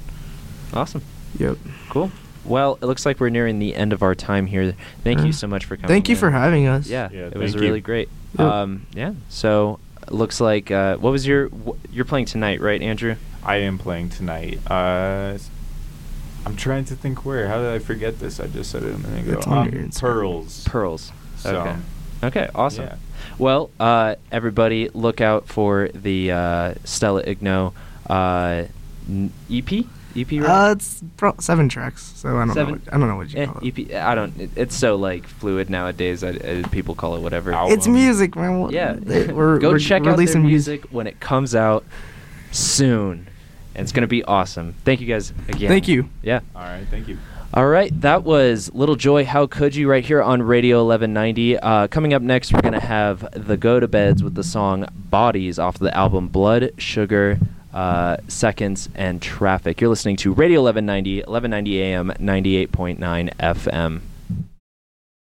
Awesome. 0.73 1.03
yep. 1.39 1.59
Cool. 1.91 2.11
Well, 2.45 2.79
it 2.81 2.87
looks 2.87 3.05
like 3.05 3.21
we're 3.21 3.29
nearing 3.31 3.59
the 3.59 3.75
end 3.75 3.93
of 3.93 4.03
our 4.03 4.15
time 4.15 4.47
here. 4.47 4.75
Thank 5.05 5.23
you 5.25 5.33
so 5.33 5.47
much 5.47 5.65
for 5.65 5.77
coming. 5.77 5.89
Thank 5.89 6.09
you 6.09 6.15
in. 6.15 6.21
for 6.21 6.31
having 6.31 6.67
us. 6.67 6.87
Yeah, 6.89 7.09
Yeah, 7.13 7.27
it 7.27 7.37
was 7.37 7.55
you. 7.55 7.61
really 7.61 7.81
great. 7.81 8.09
Yep. 8.39 8.41
Um, 8.49 8.87
yeah. 8.95 9.13
So 9.29 9.79
looks 10.11 10.41
like 10.41 10.71
uh, 10.71 10.97
what 10.97 11.11
was 11.11 11.27
your 11.27 11.49
wh- 11.51 11.77
you're 11.93 12.05
playing 12.05 12.25
tonight, 12.27 12.61
right, 12.61 12.81
Andrew? 12.81 13.17
I 13.45 13.57
am 13.57 13.77
playing 13.79 14.09
tonight. 14.11 14.59
Uh, 14.71 15.37
I'm 16.47 16.57
trying 16.57 16.85
to 16.87 16.97
think 16.97 17.25
where. 17.25 17.47
How 17.49 17.59
did 17.59 17.73
I 17.73 17.79
forget 17.79 18.19
this? 18.19 18.41
I 18.41 18.47
just 18.49 18.71
said 18.71 18.83
it 18.83 18.95
a 18.95 18.99
minute 18.99 19.27
ago. 19.29 19.39
It's 19.39 19.47
on 19.47 19.69
Um, 19.69 19.75
your 19.75 19.89
Pearls. 19.91 20.65
Pearls. 20.65 21.13
So, 21.37 21.57
Okay. 21.61 21.77
Okay. 22.23 22.49
Awesome. 22.55 22.85
yeah. 22.85 22.97
Well, 23.39 23.71
uh, 23.81 24.17
everybody, 24.31 24.89
look 24.95 25.21
out 25.21 25.49
for 25.49 25.89
the 25.95 26.33
uh, 26.33 26.75
Stella 26.85 27.23
Igno 27.25 27.73
uh, 28.09 28.65
n- 29.09 29.33
EP. 29.51 29.85
EP. 30.15 30.31
Right? 30.33 30.43
Uh, 30.45 30.73
it's 30.73 31.03
pro- 31.17 31.35
seven 31.41 31.69
tracks, 31.71 32.13
so 32.17 32.37
I 32.37 32.45
don't 32.45 32.55
Seven? 32.55 32.75
know. 32.75 32.81
What, 32.85 32.95
I 32.95 32.99
don't 32.99 33.09
know 33.09 33.17
what 33.17 33.33
you 33.33 33.41
Eh, 33.41 33.47
call 33.47 33.59
it. 33.67 33.93
EP. 33.93 33.95
I 33.97 34.15
don't. 34.15 34.39
It, 34.39 34.51
it's 34.57 34.77
so 34.77 34.97
like 34.97 35.27
fluid 35.27 35.71
nowadays. 35.71 36.23
I, 36.23 36.31
I, 36.31 36.63
people 36.71 36.95
call 36.95 37.17
it 37.17 37.21
whatever. 37.23 37.53
Al- 37.53 37.73
It's 37.73 37.89
music, 37.89 38.37
man. 38.37 38.61
What- 38.61 38.73
Yeah. 38.73 38.93
they- 38.99 39.33
we're, 39.33 39.59
Go 39.59 39.71
we're 39.71 39.79
check 39.79 40.03
out 40.03 40.05
their 40.05 40.13
releasing 40.13 40.45
music 40.47 40.85
when 40.91 41.07
it 41.07 41.19
comes 41.21 41.55
out 41.55 41.85
soon. 42.51 43.27
And 43.75 43.85
it's 43.85 43.93
going 43.93 44.03
to 44.03 44.07
be 44.07 44.23
awesome. 44.25 44.75
Thank 44.85 45.01
you 45.01 45.07
guys 45.07 45.31
again. 45.49 45.69
Thank 45.71 45.89
you. 45.89 46.11
Yeah. 46.23 46.41
All 46.55 46.61
right. 46.63 46.87
Thank 46.91 47.09
you. 47.09 47.17
All 47.55 47.67
right, 47.67 47.93
that 48.01 48.25
was 48.25 48.73
Little 48.73 48.97
Joy. 48.97 49.27
How 49.27 49.47
could 49.47 49.77
you? 49.77 49.87
Right 49.87 50.03
here 50.03 50.23
on 50.23 50.43
Radio 50.43 50.79
1190. 50.87 51.59
Uh, 51.59 51.87
coming 51.87 52.15
up 52.15 52.23
next, 52.23 52.51
we're 52.51 52.63
gonna 52.63 52.81
have 52.81 53.29
the 53.33 53.59
Gotobeds 53.59 54.23
with 54.23 54.35
the 54.35 54.43
song 54.43 54.87
"Bodies" 54.95 55.59
off 55.59 55.79
the 55.79 55.95
album 55.95 56.29
Blood, 56.29 56.71
Sugar, 56.79 57.39
uh, 57.75 58.17
Seconds, 58.27 58.89
and 58.95 59.21
Traffic. 59.21 59.83
You're 59.83 59.91
listening 59.91 60.17
to 60.17 60.33
Radio 60.33 60.63
1190, 60.63 61.25
1190 61.27 61.83
AM, 61.83 62.13
98.9 62.19 63.31
FM. 63.39 64.01